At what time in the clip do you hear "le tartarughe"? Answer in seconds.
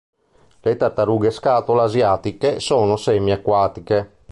0.61-1.29